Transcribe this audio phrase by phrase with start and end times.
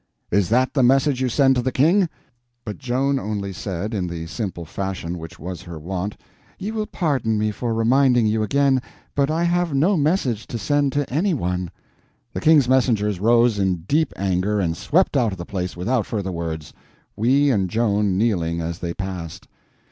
[0.31, 2.09] "Is that the message you send to the King?"
[2.65, 6.17] But Joan only said, in the simple fashion which was her wont:
[6.57, 11.07] "Ye will pardon me for reminding you again—but I have no message to send to
[11.13, 11.69] any one."
[12.33, 16.31] The King's messengers rose in deep anger and swept out of the place without further
[16.31, 16.73] words,
[17.15, 19.47] we and Joan kneeling as they passed.